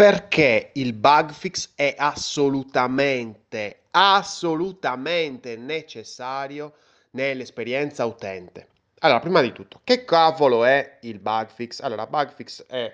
Perché 0.00 0.70
il 0.76 0.94
bug 0.94 1.30
fix 1.30 1.72
è 1.74 1.94
assolutamente, 1.98 3.80
assolutamente 3.90 5.56
necessario 5.58 6.72
nell'esperienza 7.10 8.06
utente. 8.06 8.68
Allora, 9.00 9.20
prima 9.20 9.42
di 9.42 9.52
tutto, 9.52 9.82
che 9.84 10.06
cavolo 10.06 10.64
è 10.64 11.00
il 11.02 11.18
bug 11.18 11.48
fix? 11.54 11.82
Allora, 11.82 12.06
bug 12.06 12.32
fix 12.32 12.64
è 12.66 12.90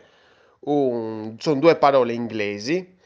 un, 0.63 1.37
sono 1.39 1.61
due 1.61 1.77
parole 1.77 2.13
inglesi 2.13 2.97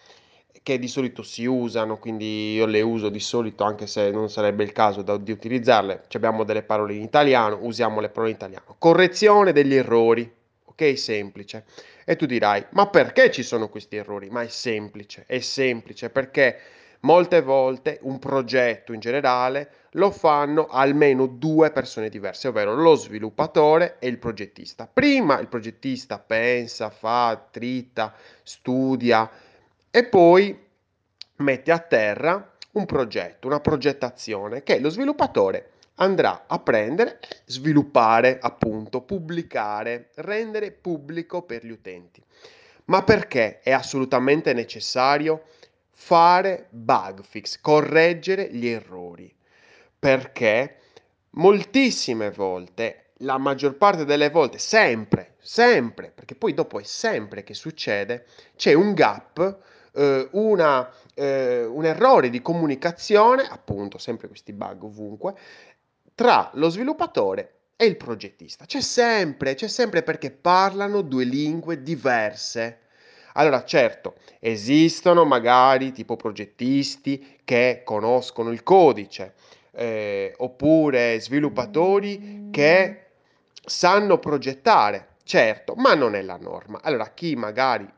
che 0.63 0.79
di 0.79 0.89
solito 0.89 1.23
si 1.23 1.45
usano, 1.45 1.99
quindi 1.99 2.55
io 2.55 2.65
le 2.65 2.81
uso 2.81 3.11
di 3.11 3.21
solito 3.21 3.65
anche 3.65 3.87
se 3.87 4.11
non 4.11 4.31
sarebbe 4.31 4.65
il 4.65 4.73
caso 4.73 5.03
da, 5.03 5.19
di 5.19 5.31
utilizzarle. 5.31 6.05
Ci 6.09 6.17
abbiamo 6.17 6.45
delle 6.45 6.63
parole 6.63 6.95
in 6.95 7.03
italiano, 7.03 7.59
usiamo 7.61 8.01
le 8.01 8.09
parole 8.09 8.31
in 8.31 8.37
italiano. 8.37 8.77
Correzione 8.79 9.53
degli 9.53 9.75
errori, 9.75 10.39
ok? 10.65 10.99
Semplice. 10.99 11.67
E 12.05 12.17
tu 12.17 12.27
dirai, 12.27 12.65
ma 12.71 12.89
perché 12.89 13.31
ci 13.31 13.43
sono 13.43 13.69
questi 13.69 13.97
errori? 13.97 14.31
Ma 14.31 14.43
è 14.43 14.49
semplice, 14.49 15.25
è 15.27 15.41
semplice 15.41 16.11
perché 16.11 16.59
molte 17.01 17.41
volte 17.41 17.99
un 18.03 18.19
progetto 18.19 18.93
in 18.93 19.01
generale 19.01 19.73
lo 19.93 20.11
fanno 20.11 20.67
almeno 20.67 21.27
due 21.27 21.71
persone 21.71 22.09
diverse, 22.09 22.49
ovvero 22.49 22.75
lo 22.75 22.95
sviluppatore 22.95 23.97
e 23.99 24.09
il 24.09 24.19
progettista. 24.19 24.89
Prima 24.93 25.39
il 25.41 25.49
progettista 25.49 26.19
pensa, 26.19 26.91
fa, 26.91 27.49
trita, 27.51 28.15
studia 28.43 29.31
e 29.91 30.05
poi 30.05 30.57
mette 31.37 31.73
a 31.73 31.79
terra 31.79 32.53
un 32.73 32.87
progetto, 32.87 33.47
una 33.47 33.61
progettazione 33.61 34.63
che 34.63 34.79
lo 34.79 34.91
sviluppatore 34.91 35.71
andrà 36.01 36.45
a 36.47 36.59
prendere, 36.59 37.21
sviluppare, 37.45 38.39
appunto, 38.41 39.03
pubblicare, 39.03 40.11
rendere 40.17 40.73
pubblico 40.73 41.43
per 41.43 41.65
gli 41.65 41.71
utenti. 41.71 42.23
Ma 42.87 43.03
perché 43.03 43.61
è 43.61 43.71
assolutamente 43.71 44.53
necessario 44.53 45.45
fare 45.93 46.67
bug 46.71 47.23
fix, 47.23 47.61
correggere 47.61 48.49
gli 48.51 48.67
errori? 48.67 49.33
Perché 49.99 50.77
moltissime 51.31 52.31
volte, 52.31 53.11
la 53.19 53.39
maggior 53.39 53.77
parte 53.77 54.05
delle 54.05 54.31
volte, 54.31 54.59
sempre, 54.59 55.35
sempre, 55.39 56.11
perché 56.13 56.35
poi 56.35 56.55
dopo 56.55 56.81
è 56.81 56.85
sempre 56.85 57.45
che 57.45 57.55
succede, 57.55 58.25
c'è 58.57 58.73
un 58.73 58.95
gap, 58.95 59.59
eh, 59.93 60.29
una, 60.33 60.91
eh, 61.15 61.65
un 61.65 61.85
errore 61.85 62.31
di 62.31 62.41
comunicazione, 62.41 63.43
appunto, 63.43 63.99
sempre 63.99 64.29
questi 64.29 64.53
bug 64.53 64.85
ovunque, 64.85 65.35
tra 66.21 66.51
lo 66.53 66.69
sviluppatore 66.69 67.61
e 67.77 67.87
il 67.87 67.97
progettista. 67.97 68.67
C'è 68.67 68.83
sempre, 68.83 69.55
c'è 69.55 69.69
sempre 69.69 70.03
perché 70.03 70.31
parlano 70.31 71.01
due 71.01 71.25
lingue 71.25 71.83
diverse. 71.83 72.81
Allora, 73.33 73.65
certo, 73.65 74.17
esistono 74.39 75.25
magari 75.25 75.93
tipo 75.93 76.17
progettisti 76.17 77.39
che 77.43 77.81
conoscono 77.87 78.51
il 78.51 78.63
codice, 78.63 79.33
eh, 79.71 80.35
oppure 80.37 81.19
sviluppatori 81.21 82.49
che 82.51 83.07
sanno 83.65 84.19
progettare, 84.19 85.15
certo, 85.25 85.73
ma 85.75 85.95
non 85.95 86.15
è 86.15 86.21
la 86.21 86.37
norma. 86.37 86.83
Allora, 86.83 87.09
chi 87.15 87.35
magari 87.35 87.91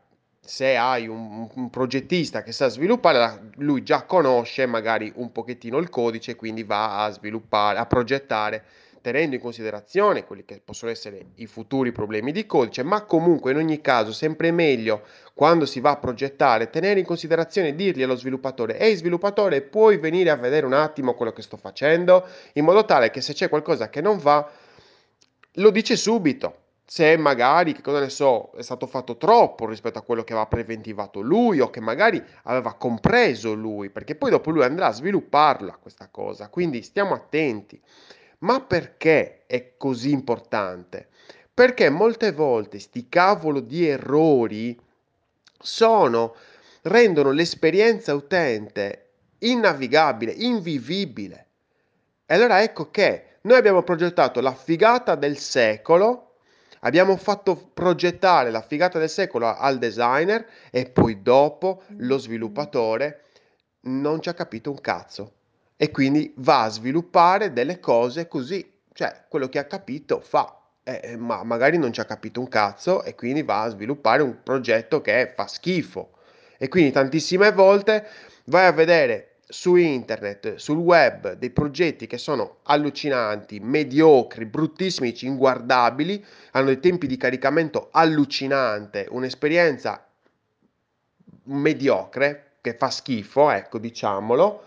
se 0.45 0.77
hai 0.77 1.07
un, 1.07 1.49
un, 1.55 1.71
progettista 1.71 2.43
che 2.43 2.51
sa 2.51 2.67
sviluppare, 2.69 3.51
lui 3.59 3.85
già 3.85 4.03
conosce 4.03 4.67
magari 4.67 5.13
un 5.15 5.31
pochettino 5.31 5.79
il 5.79 5.89
codice, 5.89 6.35
quindi 6.35 6.65
va 6.65 7.05
a 7.05 7.11
sviluppare, 7.11 7.79
a 7.79 7.87
progettare, 7.87 8.65
tenendo 9.01 9.37
in 9.37 9.41
considerazione 9.41 10.25
quelli 10.25 10.45
che 10.45 10.61
possono 10.65 10.91
essere 10.91 11.27
i 11.37 11.47
futuri 11.47 11.93
problemi 11.93 12.33
di 12.33 12.45
codice, 12.45 12.83
ma 12.83 13.03
comunque 13.03 13.53
in 13.53 13.59
ogni 13.59 13.81
caso 13.81 14.13
sempre 14.13 14.51
meglio 14.51 15.05
quando 15.33 15.65
si 15.65 15.79
va 15.79 15.91
a 15.91 15.99
progettare, 15.99 16.71
tenere 16.71 16.99
in 16.99 17.07
considerazione, 17.07 17.77
dirgli 17.77 18.03
allo 18.03 18.17
sviluppatore, 18.17 18.79
ehi 18.81 18.97
sviluppatore, 18.97 19.63
puoi 19.63 19.99
venire 19.99 20.31
a 20.31 20.37
vedere 20.37 20.67
un 20.67 20.73
attimo 20.73 21.15
quello 21.15 21.33
che 21.33 21.43
sto 21.43 21.57
facendo, 21.57 22.27
in 22.55 22.65
modo 22.65 22.85
tale 22.85 23.13
che 23.13 23.21
se 23.21 23.33
c'è 23.33 23.49
qualcosa 23.49 23.89
che 23.89 24.01
non 24.01 24.19
va, 24.19 24.51
lo 25.57 25.71
dice 25.71 25.95
subito 25.95 26.62
se 26.93 27.17
magari, 27.17 27.73
che 27.73 27.81
cosa 27.81 28.01
ne 28.01 28.11
so, 28.11 28.51
è 28.55 28.61
stato 28.61 28.87
fatto 28.87 29.17
troppo 29.17 29.67
rispetto 29.67 29.97
a 29.97 30.03
quello 30.03 30.25
che 30.25 30.35
aveva 30.35 30.47
preventivato 30.47 31.23
lui 31.23 31.59
o 31.59 31.71
che 31.71 31.81
magari 31.81 32.23
aveva 32.43 32.75
compreso 32.75 33.55
lui, 33.55 33.89
perché 33.89 34.15
poi 34.15 34.29
dopo 34.29 34.51
lui 34.51 34.63
andrà 34.63 34.89
a 34.89 34.93
svilupparla 34.93 35.79
questa 35.81 36.09
cosa, 36.11 36.51
quindi 36.51 36.83
stiamo 36.83 37.15
attenti. 37.15 37.81
Ma 38.41 38.61
perché 38.61 39.47
è 39.47 39.79
così 39.79 40.11
importante? 40.11 41.09
Perché 41.55 41.89
molte 41.89 42.31
volte 42.33 42.79
sti 42.79 43.09
cavolo 43.09 43.61
di 43.61 43.89
errori 43.89 44.79
sono 45.59 46.35
rendono 46.83 47.31
l'esperienza 47.31 48.13
utente 48.13 49.13
innavigabile, 49.39 50.33
invivibile. 50.33 51.47
E 52.27 52.35
allora 52.35 52.61
ecco 52.61 52.91
che 52.91 53.39
noi 53.45 53.57
abbiamo 53.57 53.83
progettato 53.83 54.43
la 54.43 54.53
figata 54.53 55.15
del 55.15 55.39
secolo 55.39 56.27
Abbiamo 56.85 57.17
fatto 57.17 57.71
progettare 57.73 58.51
la 58.51 58.61
figata 58.61 58.99
del 58.99 59.09
secolo 59.09 59.55
al 59.55 59.79
designer 59.79 60.45
e 60.71 60.87
poi 60.87 61.23
dopo 61.23 61.83
lo 61.99 62.19
sviluppatore 62.19 63.23
non 63.83 64.21
ci 64.21 64.29
ha 64.29 64.35
capito 64.35 64.71
un 64.71 64.81
cazzo. 64.81 65.33
E 65.77 65.93
quindi 65.93 66.33
va 66.39 66.63
a 66.65 66.69
sviluppare 66.69 67.53
delle 67.53 67.79
cose 67.79 68.27
così, 68.27 68.69
cioè 68.93 69.27
quello 69.29 69.49
che 69.49 69.61
ha 69.61 69.65
capito 69.65 70.21
fa, 70.21 70.59
eh, 70.83 71.01
eh 71.05 71.17
ma 71.17 71.45
magari 71.45 71.79
non 71.79 71.93
ci 71.93 72.01
ha 72.01 72.05
capito 72.05 72.41
un 72.41 72.49
cazzo 72.49 73.05
e 73.05 73.15
quindi 73.15 73.43
va 73.43 73.63
a 73.63 73.69
sviluppare 73.69 74.23
un 74.23 74.43
progetto 74.43 75.01
che 75.01 75.33
fa 75.37 75.47
schifo. 75.47 76.15
E 76.59 76.67
quindi 76.67 76.91
tantissime 76.91 77.53
volte 77.53 78.07
vai 78.47 78.67
a 78.67 78.73
vedere 78.73 79.32
su 79.53 79.77
internet, 79.77 80.55
sul 80.55 80.79
web, 80.79 81.35
dei 81.35 81.51
progetti 81.51 82.07
che 82.07 82.17
sono 82.17 82.61
allucinanti, 82.63 83.61
mediocri, 83.61 84.47
bruttissimi, 84.47 85.15
inguardabili, 85.21 86.25
hanno 86.53 86.67
dei 86.67 86.81
tempi 86.81 87.07
di 87.07 87.19
caricamento 87.19 87.89
allucinante, 87.91 89.07
un'esperienza 89.11 90.07
mediocre 91.45 92.53
che 92.63 92.75
fa 92.75 92.89
schifo, 92.89 93.51
ecco, 93.51 93.79
diciamolo. 93.79 94.63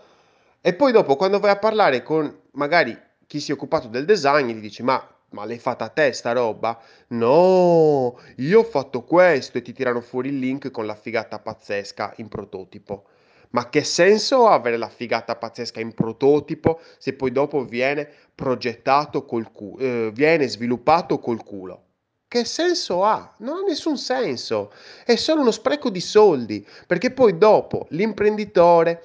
E 0.60 0.72
poi 0.74 0.92
dopo 0.92 1.16
quando 1.16 1.40
vai 1.40 1.50
a 1.50 1.58
parlare 1.58 2.02
con 2.04 2.42
magari 2.52 2.96
chi 3.26 3.40
si 3.40 3.50
è 3.50 3.54
occupato 3.54 3.88
del 3.88 4.04
design, 4.04 4.48
gli 4.50 4.60
dici 4.60 4.82
"Ma 4.84 5.04
ma 5.30 5.44
l'hai 5.44 5.58
fatta 5.58 5.86
a 5.86 5.88
te 5.88 6.12
sta 6.12 6.30
roba? 6.32 6.80
No, 7.08 8.18
io 8.36 8.60
ho 8.60 8.64
fatto 8.64 9.02
questo 9.02 9.58
e 9.58 9.62
ti 9.62 9.72
tirano 9.72 10.00
fuori 10.00 10.28
il 10.28 10.38
link 10.38 10.70
con 10.70 10.86
la 10.86 10.94
figata 10.94 11.40
pazzesca 11.40 12.14
in 12.18 12.28
prototipo. 12.28 13.06
Ma 13.50 13.68
che 13.68 13.84
senso 13.84 14.46
ha 14.46 14.54
avere 14.54 14.76
la 14.76 14.88
figata 14.88 15.36
pazzesca 15.36 15.80
in 15.80 15.94
prototipo 15.94 16.80
se 16.98 17.14
poi 17.14 17.32
dopo 17.32 17.64
viene 17.64 18.08
progettato 18.34 19.24
col 19.24 19.52
culo, 19.52 19.78
eh, 19.78 20.10
viene 20.12 20.48
sviluppato 20.48 21.18
col 21.18 21.42
culo? 21.42 21.82
Che 22.28 22.44
senso 22.44 23.04
ha? 23.04 23.34
Non 23.38 23.58
ha 23.58 23.62
nessun 23.62 23.96
senso, 23.96 24.72
è 25.04 25.14
solo 25.14 25.42
uno 25.42 25.52
spreco 25.52 25.90
di 25.90 26.00
soldi, 26.00 26.66
perché 26.86 27.12
poi 27.12 27.38
dopo 27.38 27.86
l'imprenditore, 27.90 29.04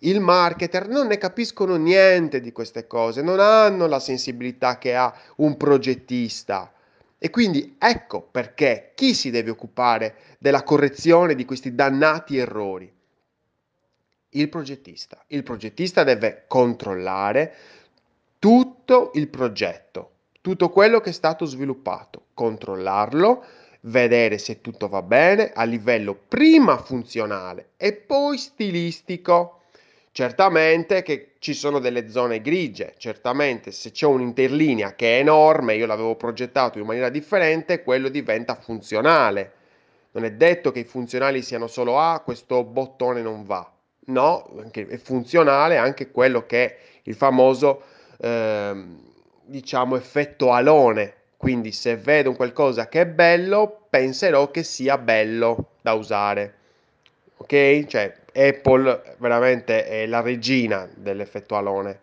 il 0.00 0.20
marketer 0.20 0.88
non 0.88 1.06
ne 1.06 1.16
capiscono 1.16 1.76
niente 1.76 2.40
di 2.40 2.50
queste 2.50 2.88
cose, 2.88 3.22
non 3.22 3.38
hanno 3.38 3.86
la 3.86 4.00
sensibilità 4.00 4.78
che 4.78 4.96
ha 4.96 5.14
un 5.36 5.56
progettista. 5.56 6.72
E 7.18 7.30
quindi 7.30 7.76
ecco 7.78 8.20
perché 8.30 8.92
chi 8.94 9.14
si 9.14 9.30
deve 9.30 9.50
occupare 9.50 10.16
della 10.38 10.64
correzione 10.64 11.34
di 11.34 11.44
questi 11.44 11.74
dannati 11.74 12.36
errori? 12.36 12.92
Il 14.30 14.48
progettista. 14.48 15.22
Il 15.28 15.42
progettista 15.42 16.04
deve 16.04 16.44
controllare 16.46 17.54
tutto 18.38 19.10
il 19.14 19.28
progetto, 19.28 20.10
tutto 20.40 20.70
quello 20.70 21.00
che 21.00 21.10
è 21.10 21.12
stato 21.12 21.44
sviluppato, 21.44 22.26
controllarlo, 22.34 23.44
vedere 23.82 24.38
se 24.38 24.60
tutto 24.60 24.88
va 24.88 25.02
bene 25.02 25.52
a 25.52 25.64
livello 25.64 26.14
prima 26.28 26.76
funzionale 26.78 27.70
e 27.76 27.92
poi 27.94 28.38
stilistico. 28.38 29.62
Certamente 30.12 31.02
che 31.02 31.34
ci 31.40 31.52
sono 31.52 31.78
delle 31.78 32.08
zone 32.08 32.40
grigie, 32.40 32.94
certamente 32.96 33.70
se 33.70 33.90
c'è 33.90 34.06
un'interlinea 34.06 34.94
che 34.94 35.16
è 35.16 35.20
enorme, 35.20 35.74
io 35.74 35.84
l'avevo 35.84 36.16
progettato 36.16 36.78
in 36.78 36.86
maniera 36.86 37.10
differente, 37.10 37.82
quello 37.82 38.08
diventa 38.08 38.54
funzionale. 38.54 39.52
Non 40.12 40.24
è 40.24 40.32
detto 40.32 40.72
che 40.72 40.80
i 40.80 40.84
funzionali 40.84 41.42
siano 41.42 41.66
solo 41.66 41.98
A, 41.98 42.14
ah, 42.14 42.20
questo 42.20 42.64
bottone 42.64 43.20
non 43.20 43.44
va. 43.44 43.70
No, 44.08 44.44
è 44.70 44.96
funzionale 44.98 45.76
anche 45.76 46.10
quello 46.10 46.46
che 46.46 46.64
è 46.64 46.78
il 47.04 47.14
famoso, 47.14 47.82
ehm, 48.18 49.00
diciamo, 49.44 49.96
effetto 49.96 50.52
alone. 50.52 51.14
Quindi 51.36 51.72
se 51.72 51.96
vedo 51.96 52.30
un 52.30 52.36
qualcosa 52.36 52.88
che 52.88 53.00
è 53.02 53.06
bello, 53.06 53.86
penserò 53.90 54.50
che 54.50 54.62
sia 54.62 54.96
bello 54.98 55.72
da 55.80 55.92
usare. 55.94 56.54
Ok? 57.38 57.84
Cioè, 57.86 58.14
Apple 58.34 59.16
veramente 59.18 59.84
è 59.86 60.06
la 60.06 60.20
regina 60.20 60.88
dell'effetto 60.94 61.56
alone. 61.56 62.00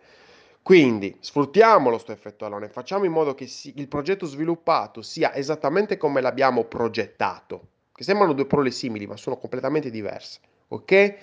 Quindi 0.62 1.16
sfruttiamolo 1.20 1.96
questo 1.96 2.12
effetto 2.12 2.44
alone, 2.46 2.68
facciamo 2.68 3.04
in 3.04 3.12
modo 3.12 3.34
che 3.34 3.46
si, 3.46 3.72
il 3.76 3.88
progetto 3.88 4.24
sviluppato 4.26 5.02
sia 5.02 5.34
esattamente 5.34 5.96
come 5.98 6.20
l'abbiamo 6.22 6.64
progettato. 6.64 7.68
che 7.92 8.02
sembrano 8.04 8.32
due 8.32 8.46
parole 8.46 8.70
simili, 8.70 9.06
ma 9.06 9.16
sono 9.16 9.36
completamente 9.36 9.90
diverse, 9.90 10.40
ok? 10.68 11.14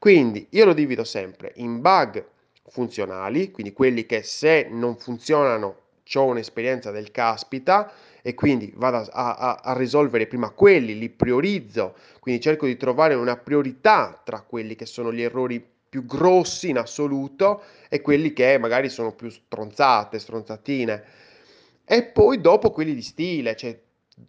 Quindi 0.00 0.46
io 0.52 0.64
lo 0.64 0.72
divido 0.72 1.04
sempre 1.04 1.52
in 1.56 1.82
bug 1.82 2.24
funzionali, 2.70 3.50
quindi 3.50 3.74
quelli 3.74 4.06
che 4.06 4.22
se 4.22 4.66
non 4.70 4.96
funzionano 4.96 5.76
ho 6.14 6.24
un'esperienza 6.24 6.90
del 6.90 7.10
caspita 7.10 7.92
e 8.22 8.32
quindi 8.32 8.72
vado 8.76 9.06
a, 9.12 9.34
a, 9.36 9.60
a, 9.62 9.76
risolvere 9.76 10.26
prima 10.26 10.48
quelli, 10.52 10.98
li 10.98 11.10
priorizzo, 11.10 11.96
quindi 12.18 12.40
cerco 12.40 12.64
di 12.64 12.78
trovare 12.78 13.12
una 13.12 13.36
priorità 13.36 14.18
tra 14.24 14.40
quelli 14.40 14.74
che 14.74 14.86
sono 14.86 15.12
gli 15.12 15.20
errori 15.20 15.62
più 15.90 16.06
grossi 16.06 16.70
in 16.70 16.78
assoluto 16.78 17.62
e 17.90 18.00
quelli 18.00 18.32
che 18.32 18.56
magari 18.56 18.88
sono 18.88 19.12
più 19.12 19.28
stronzate, 19.28 20.18
stronzatine. 20.18 21.04
E 21.84 22.04
poi 22.04 22.40
dopo 22.40 22.70
quelli 22.70 22.94
di 22.94 23.02
stile, 23.02 23.54
cioè 23.54 23.78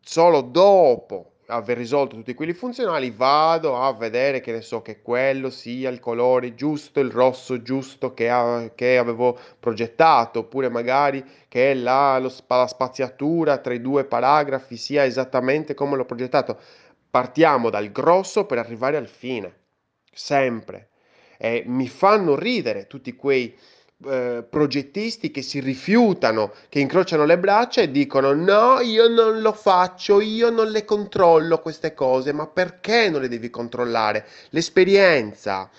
solo 0.01 0.41
dopo 0.41 1.30
aver 1.51 1.77
risolto 1.77 2.15
tutti 2.15 2.33
quelli 2.33 2.53
funzionali, 2.53 3.11
vado 3.11 3.77
a 3.77 3.93
vedere 3.93 4.39
che 4.39 4.51
ne 4.51 4.61
so 4.61 4.81
che 4.81 5.01
quello 5.01 5.49
sia 5.49 5.89
il 5.89 5.99
colore 5.99 6.55
giusto, 6.55 6.99
il 6.99 7.11
rosso 7.11 7.61
giusto 7.61 8.13
che, 8.13 8.29
ha, 8.29 8.71
che 8.73 8.97
avevo 8.97 9.37
progettato, 9.59 10.39
oppure 10.39 10.69
magari 10.69 11.23
che 11.47 11.73
la, 11.73 12.17
lo, 12.19 12.33
la 12.47 12.67
spaziatura 12.67 13.57
tra 13.57 13.73
i 13.73 13.81
due 13.81 14.05
paragrafi 14.05 14.77
sia 14.77 15.03
esattamente 15.03 15.73
come 15.73 15.97
l'ho 15.97 16.05
progettato. 16.05 16.57
Partiamo 17.09 17.69
dal 17.69 17.91
grosso 17.91 18.45
per 18.45 18.57
arrivare 18.57 18.95
al 18.95 19.07
fine, 19.07 19.53
sempre. 20.13 20.89
E 21.37 21.63
mi 21.65 21.89
fanno 21.89 22.35
ridere 22.35 22.87
tutti 22.87 23.15
quei 23.15 23.53
eh, 24.05 24.43
progettisti 24.49 25.31
che 25.31 25.41
si 25.41 25.59
rifiutano, 25.59 26.53
che 26.69 26.79
incrociano 26.79 27.25
le 27.25 27.37
braccia 27.37 27.81
e 27.81 27.91
dicono 27.91 28.33
no, 28.33 28.79
io 28.79 29.07
non 29.07 29.41
lo 29.41 29.53
faccio, 29.53 30.21
io 30.21 30.49
non 30.49 30.69
le 30.69 30.85
controllo 30.85 31.59
queste 31.59 31.93
cose, 31.93 32.31
ma 32.33 32.47
perché 32.47 33.09
non 33.09 33.21
le 33.21 33.27
devi 33.27 33.49
controllare? 33.49 34.25
L'esperienza 34.49 35.69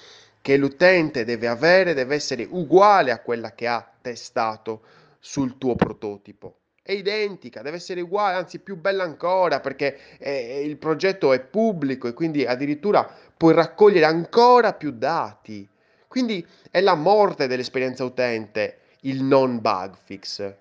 che 0.41 0.57
l'utente 0.57 1.25
deve 1.25 1.47
avere 1.47 1.95
deve 1.95 2.17
essere 2.17 2.47
uguale 2.49 3.13
a 3.13 3.21
quella 3.21 3.55
che 3.55 3.67
ha 3.67 3.89
testato 4.01 4.83
sul 5.19 5.57
tuo 5.57 5.77
prototipo. 5.77 6.57
È 6.83 6.91
identica, 6.91 7.63
deve 7.63 7.77
essere 7.77 8.01
uguale, 8.01 8.37
anzi 8.37 8.59
più 8.59 8.77
bella 8.77 9.05
ancora 9.05 9.61
perché 9.61 10.19
eh, 10.19 10.63
il 10.65 10.77
progetto 10.79 11.33
è 11.33 11.41
pubblico 11.41 12.09
e 12.09 12.13
quindi 12.13 12.45
addirittura 12.45 13.09
puoi 13.37 13.55
raccogliere 13.55 14.05
ancora 14.05 14.73
più 14.73 14.91
dati 14.91 15.69
quindi 16.13 16.47
è 16.71 16.83
la 16.83 16.95
morte 16.95 17.47
dell'esperienza 17.47 18.05
utente 18.05 18.81
il 19.05 19.23
non 19.23 19.63
bug 19.63 19.95
fix, 20.05 20.55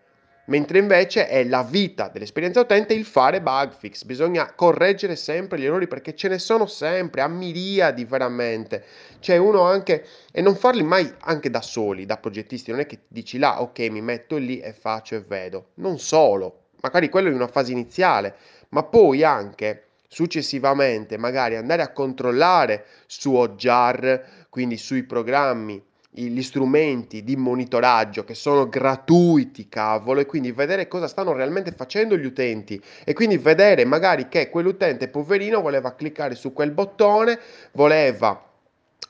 mentre 0.46 0.80
invece 0.80 1.28
è 1.28 1.44
la 1.44 1.62
vita 1.62 2.08
dell'esperienza 2.08 2.62
utente 2.62 2.94
il 2.94 3.04
fare 3.04 3.42
bug 3.42 3.74
fix. 3.78 4.06
Bisogna 4.06 4.54
correggere 4.54 5.18
sempre 5.18 5.60
gli 5.60 5.66
errori 5.66 5.88
perché 5.88 6.16
ce 6.16 6.30
ne 6.30 6.40
sono 6.40 6.68
sempre, 6.68 7.20
a 7.20 7.28
miriadi 7.28 8.06
veramente. 8.06 8.86
C'è 9.20 9.36
uno 9.36 9.64
anche, 9.64 10.06
e 10.32 10.42
non 10.42 10.56
farli 10.56 10.84
mai 10.84 11.14
anche 11.20 11.50
da 11.50 11.62
soli, 11.62 12.06
da 12.06 12.16
progettisti, 12.16 12.72
non 12.72 12.80
è 12.80 12.86
che 12.86 13.00
dici 13.10 13.38
là, 13.38 13.62
ok, 13.62 13.80
mi 13.90 14.02
metto 14.02 14.38
lì 14.38 14.62
e 14.62 14.72
faccio 14.72 15.16
e 15.16 15.20
vedo. 15.20 15.72
Non 15.76 16.00
solo, 16.00 16.68
magari 16.80 17.10
quello 17.10 17.28
in 17.28 17.36
una 17.36 17.50
fase 17.50 17.74
iniziale, 17.74 18.36
ma 18.70 18.84
poi 18.84 19.26
anche 19.26 19.88
successivamente 20.08 21.18
magari 21.18 21.56
andare 21.56 21.82
a 21.82 21.94
controllare 21.94 22.86
su 23.06 23.34
OJAR 23.34 24.41
quindi 24.52 24.76
sui 24.76 25.04
programmi, 25.04 25.82
gli 26.10 26.42
strumenti 26.42 27.24
di 27.24 27.38
monitoraggio 27.38 28.26
che 28.26 28.34
sono 28.34 28.68
gratuiti, 28.68 29.70
cavolo, 29.70 30.20
e 30.20 30.26
quindi 30.26 30.52
vedere 30.52 30.90
cosa 30.90 31.08
stanno 31.08 31.32
realmente 31.32 31.72
facendo 31.72 32.18
gli 32.18 32.26
utenti. 32.26 32.80
E 33.06 33.14
quindi 33.14 33.38
vedere 33.38 33.86
magari 33.86 34.28
che 34.28 34.50
quell'utente 34.50 35.08
poverino 35.08 35.62
voleva 35.62 35.96
cliccare 35.96 36.36
su 36.36 36.52
quel 36.52 36.72
bottone, 36.72 37.40
voleva 37.72 38.46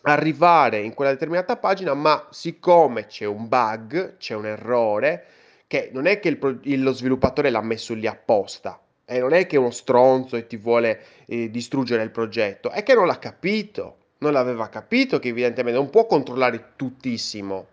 arrivare 0.04 0.82
in 0.82 0.94
quella 0.94 1.10
determinata 1.10 1.58
pagina, 1.58 1.96
ma 1.96 2.28
siccome 2.30 3.08
c'è 3.08 3.26
un 3.26 3.48
bug, 3.48 4.18
c'è 4.18 4.36
un 4.36 4.46
errore, 4.46 5.26
che 5.66 5.90
non 5.92 6.06
è 6.06 6.20
che 6.20 6.38
il, 6.62 6.84
lo 6.84 6.94
sviluppatore 6.94 7.50
l'ha 7.50 7.62
messo 7.62 7.96
lì 7.96 8.06
apposta, 8.06 8.80
e 9.06 9.18
non 9.18 9.34
è 9.34 9.48
che 9.48 9.56
è 9.56 9.60
uno 9.60 9.72
stronzo 9.72 10.36
e 10.36 10.46
ti 10.46 10.58
vuole 10.58 11.02
eh, 11.26 11.50
distruggere 11.50 12.04
il 12.04 12.12
progetto, 12.12 12.70
è 12.70 12.84
che 12.84 12.94
non 12.94 13.08
l'ha 13.08 13.18
capito 13.18 13.96
non 14.22 14.34
l'aveva 14.34 14.70
capito 14.70 15.20
che 15.20 15.30
evidentemente 15.30 15.80
non 15.80 15.90
può 15.90 16.06
controllare 16.06 16.74
tuttissimo. 16.76 17.68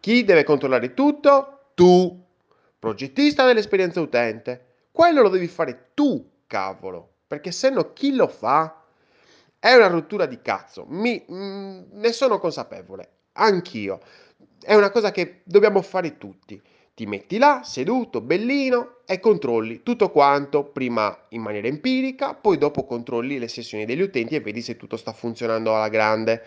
Chi 0.00 0.24
deve 0.24 0.44
controllare 0.44 0.94
tutto? 0.94 1.70
Tu, 1.74 2.24
progettista 2.78 3.46
dell'esperienza 3.46 4.00
utente. 4.00 4.72
Quello 4.92 5.22
lo 5.22 5.28
devi 5.28 5.48
fare 5.48 5.90
tu, 5.94 6.30
cavolo, 6.46 7.14
perché 7.26 7.50
se 7.50 7.70
no 7.70 7.92
chi 7.92 8.14
lo 8.14 8.28
fa? 8.28 8.82
È 9.58 9.72
una 9.74 9.88
rottura 9.88 10.26
di 10.26 10.40
cazzo, 10.42 10.84
Mi, 10.88 11.24
mh, 11.26 11.34
mm, 11.34 11.82
ne 11.92 12.12
sono 12.12 12.38
consapevole, 12.38 13.08
anch'io. 13.32 14.00
È 14.60 14.74
una 14.74 14.90
cosa 14.90 15.10
che 15.10 15.40
dobbiamo 15.44 15.82
fare 15.82 16.18
tutti. 16.18 16.60
Ti 16.96 17.06
metti 17.06 17.38
là, 17.38 17.62
seduto, 17.64 18.20
bellino, 18.20 18.98
e 19.04 19.18
controlli 19.18 19.82
tutto 19.82 20.10
quanto, 20.10 20.62
prima 20.62 21.26
in 21.30 21.42
maniera 21.42 21.66
empirica, 21.66 22.34
poi 22.34 22.56
dopo 22.56 22.84
controlli 22.84 23.40
le 23.40 23.48
sessioni 23.48 23.84
degli 23.84 24.00
utenti 24.00 24.36
e 24.36 24.40
vedi 24.40 24.62
se 24.62 24.76
tutto 24.76 24.96
sta 24.96 25.12
funzionando 25.12 25.74
alla 25.74 25.88
grande. 25.88 26.40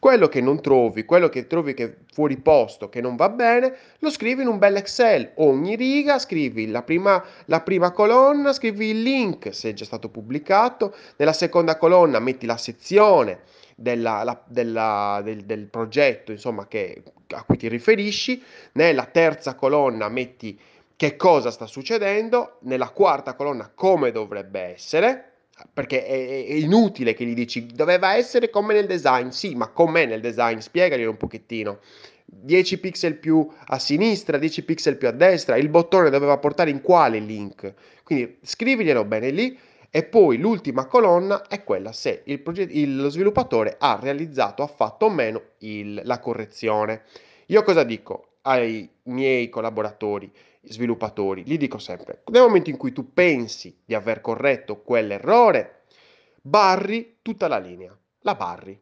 Quello 0.00 0.26
che 0.26 0.40
non 0.40 0.60
trovi, 0.60 1.04
quello 1.04 1.28
che 1.28 1.46
trovi 1.46 1.74
che 1.74 1.84
è 1.84 1.94
fuori 2.12 2.38
posto, 2.38 2.88
che 2.88 3.00
non 3.00 3.14
va 3.14 3.28
bene, 3.28 3.72
lo 4.00 4.10
scrivi 4.10 4.42
in 4.42 4.48
un 4.48 4.58
bel 4.58 4.74
Excel. 4.74 5.30
Ogni 5.36 5.76
riga 5.76 6.18
scrivi 6.18 6.68
la 6.68 6.82
prima, 6.82 7.24
la 7.44 7.60
prima 7.60 7.92
colonna, 7.92 8.52
scrivi 8.52 8.88
il 8.88 9.00
link 9.00 9.54
se 9.54 9.70
è 9.70 9.72
già 9.74 9.84
stato 9.84 10.08
pubblicato, 10.08 10.92
nella 11.18 11.32
seconda 11.32 11.78
colonna 11.78 12.18
metti 12.18 12.46
la 12.46 12.56
sezione 12.56 13.42
della, 13.74 14.22
la, 14.22 14.42
della, 14.46 15.20
del, 15.22 15.44
del, 15.44 15.66
progetto 15.66 16.32
insomma, 16.32 16.66
che, 16.66 17.02
a 17.28 17.42
cui 17.44 17.56
ti 17.56 17.68
riferisci, 17.68 18.42
nella 18.72 19.06
terza 19.06 19.54
colonna 19.54 20.08
metti 20.08 20.58
che 20.96 21.16
cosa 21.16 21.50
sta 21.50 21.66
succedendo, 21.66 22.58
nella 22.62 22.90
quarta 22.90 23.34
colonna 23.34 23.70
come 23.74 24.12
dovrebbe 24.12 24.60
essere, 24.60 25.32
perché 25.72 26.04
è, 26.04 26.46
è, 26.46 26.52
inutile 26.54 27.14
che 27.14 27.24
gli 27.24 27.34
dici 27.34 27.66
doveva 27.66 28.14
essere 28.14 28.50
come 28.50 28.74
nel 28.74 28.86
design, 28.86 29.28
sì, 29.28 29.54
ma 29.54 29.68
com'è 29.68 30.06
nel 30.06 30.20
design? 30.20 30.58
Spiegali 30.58 31.04
un 31.04 31.16
pochettino. 31.16 31.78
10 32.26 32.80
pixel 32.80 33.16
più 33.16 33.48
a 33.66 33.78
sinistra, 33.78 34.38
10 34.38 34.64
pixel 34.64 34.96
più 34.96 35.08
a 35.08 35.12
destra, 35.12 35.56
il 35.56 35.68
bottone 35.68 36.10
doveva 36.10 36.38
portare 36.38 36.70
in 36.70 36.80
quale 36.80 37.18
link? 37.18 37.72
Quindi 38.02 38.38
scriviglielo 38.42 39.04
bene 39.04 39.30
lì 39.30 39.58
e 39.96 40.02
poi 40.02 40.38
l'ultima 40.38 40.86
colonna 40.86 41.46
è 41.46 41.62
quella 41.62 41.92
se 41.92 42.22
il 42.24 42.40
proget- 42.40 42.74
il, 42.74 42.96
lo 42.96 43.10
sviluppatore 43.10 43.76
ha 43.78 43.96
realizzato, 44.02 44.64
ha 44.64 44.66
fatto 44.66 45.06
o 45.06 45.08
meno 45.08 45.40
il, 45.58 46.00
la 46.02 46.18
correzione. 46.18 47.04
Io 47.46 47.62
cosa 47.62 47.84
dico 47.84 48.38
ai 48.42 48.90
miei 49.04 49.48
collaboratori, 49.48 50.32
sviluppatori? 50.62 51.44
Gli 51.46 51.56
dico 51.56 51.78
sempre, 51.78 52.22
nel 52.32 52.42
momento 52.42 52.70
in 52.70 52.76
cui 52.76 52.90
tu 52.90 53.12
pensi 53.12 53.82
di 53.84 53.94
aver 53.94 54.20
corretto 54.20 54.80
quell'errore, 54.80 55.82
barri 56.42 57.18
tutta 57.22 57.46
la 57.46 57.58
linea, 57.58 57.96
la 58.22 58.34
barri. 58.34 58.76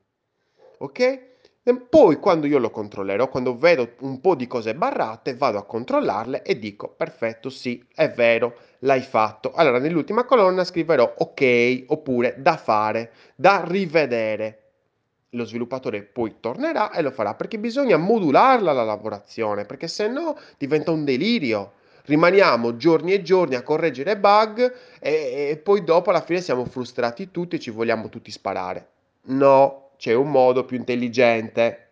Ok? 0.78 1.31
Poi 1.64 2.16
quando 2.16 2.48
io 2.48 2.58
lo 2.58 2.70
controllerò, 2.70 3.28
quando 3.28 3.56
vedo 3.56 3.92
un 4.00 4.20
po' 4.20 4.34
di 4.34 4.48
cose 4.48 4.74
barrate, 4.74 5.36
vado 5.36 5.58
a 5.58 5.64
controllarle 5.64 6.42
e 6.42 6.58
dico 6.58 6.88
perfetto, 6.88 7.50
sì, 7.50 7.80
è 7.94 8.10
vero, 8.10 8.56
l'hai 8.80 9.00
fatto. 9.00 9.52
Allora 9.52 9.78
nell'ultima 9.78 10.24
colonna 10.24 10.64
scriverò 10.64 11.14
ok 11.18 11.84
oppure 11.86 12.34
da 12.38 12.56
fare, 12.56 13.12
da 13.36 13.62
rivedere. 13.64 14.58
Lo 15.30 15.44
sviluppatore 15.44 16.02
poi 16.02 16.34
tornerà 16.40 16.90
e 16.90 17.00
lo 17.00 17.12
farà 17.12 17.34
perché 17.34 17.60
bisogna 17.60 17.96
modularla 17.96 18.72
la 18.72 18.82
lavorazione, 18.84 19.64
perché 19.64 19.86
se 19.86 20.08
no 20.08 20.36
diventa 20.58 20.90
un 20.90 21.04
delirio. 21.04 21.74
Rimaniamo 22.04 22.76
giorni 22.76 23.12
e 23.12 23.22
giorni 23.22 23.54
a 23.54 23.62
correggere 23.62 24.18
bug 24.18 24.74
e, 24.98 25.48
e 25.50 25.56
poi 25.58 25.84
dopo 25.84 26.10
alla 26.10 26.22
fine 26.22 26.40
siamo 26.40 26.64
frustrati 26.64 27.30
tutti 27.30 27.54
e 27.54 27.60
ci 27.60 27.70
vogliamo 27.70 28.08
tutti 28.08 28.32
sparare. 28.32 28.88
No, 29.26 29.81
c'è 30.02 30.14
un 30.14 30.32
modo 30.32 30.64
più 30.64 30.76
intelligente, 30.76 31.90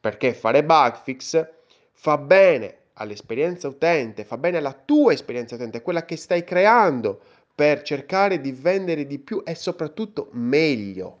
perché 0.00 0.32
fare 0.32 0.64
bug 0.64 1.02
fix 1.02 1.46
fa 1.92 2.16
bene 2.16 2.76
all'esperienza 2.94 3.68
utente, 3.68 4.24
fa 4.24 4.38
bene 4.38 4.56
alla 4.56 4.72
tua 4.72 5.12
esperienza 5.12 5.56
utente, 5.56 5.82
quella 5.82 6.06
che 6.06 6.16
stai 6.16 6.42
creando 6.42 7.20
per 7.54 7.82
cercare 7.82 8.40
di 8.40 8.52
vendere 8.52 9.06
di 9.06 9.18
più 9.18 9.42
e 9.44 9.54
soprattutto 9.54 10.28
meglio. 10.30 11.18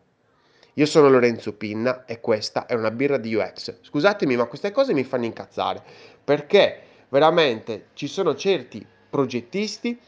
Io 0.74 0.86
sono 0.86 1.10
Lorenzo 1.10 1.52
Pinna 1.52 2.06
e 2.06 2.20
questa 2.20 2.64
è 2.64 2.72
una 2.72 2.90
birra 2.90 3.18
di 3.18 3.34
UX. 3.34 3.80
Scusatemi, 3.82 4.34
ma 4.36 4.46
queste 4.46 4.70
cose 4.70 4.94
mi 4.94 5.04
fanno 5.04 5.26
incazzare 5.26 5.82
perché 6.24 6.80
veramente 7.10 7.88
ci 7.92 8.06
sono 8.06 8.34
certi 8.34 8.82
progettisti 9.10 10.00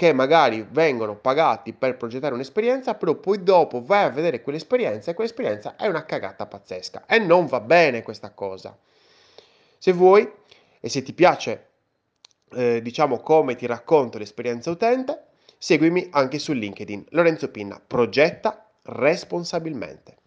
che 0.00 0.14
magari 0.14 0.66
vengono 0.66 1.14
pagati 1.14 1.74
per 1.74 1.98
progettare 1.98 2.32
un'esperienza, 2.32 2.94
però 2.94 3.16
poi 3.16 3.42
dopo 3.42 3.84
vai 3.84 4.04
a 4.04 4.08
vedere 4.08 4.40
quell'esperienza 4.40 5.10
e 5.10 5.14
quell'esperienza 5.14 5.76
è 5.76 5.88
una 5.88 6.06
cagata 6.06 6.46
pazzesca 6.46 7.04
e 7.04 7.18
non 7.18 7.44
va 7.44 7.60
bene 7.60 8.02
questa 8.02 8.30
cosa. 8.30 8.74
Se 9.76 9.92
vuoi 9.92 10.26
e 10.80 10.88
se 10.88 11.02
ti 11.02 11.12
piace, 11.12 11.66
eh, 12.52 12.80
diciamo 12.80 13.18
come 13.18 13.56
ti 13.56 13.66
racconto 13.66 14.16
l'esperienza 14.16 14.70
utente, 14.70 15.24
seguimi 15.58 16.08
anche 16.12 16.38
su 16.38 16.54
LinkedIn. 16.54 17.04
Lorenzo 17.10 17.50
Pinna, 17.50 17.78
progetta 17.86 18.70
responsabilmente. 18.84 20.19